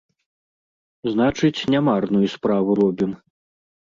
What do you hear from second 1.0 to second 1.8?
Значыць,